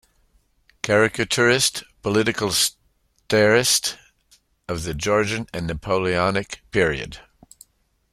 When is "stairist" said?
2.49-3.97